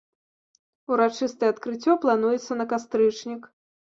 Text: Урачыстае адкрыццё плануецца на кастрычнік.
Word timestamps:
Урачыстае 0.93 1.49
адкрыццё 1.53 1.91
плануецца 2.05 2.57
на 2.63 2.67
кастрычнік. 2.71 3.41